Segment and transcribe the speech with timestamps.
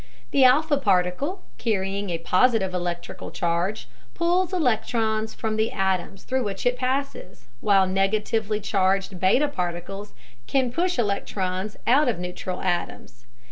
[0.31, 6.65] The alpha particle, carrying a positive electrical charge, pulls electrons from the atoms through which
[6.65, 10.13] it passes, while negatively charged beta particles
[10.47, 13.27] can push electrons out of neutral atoms.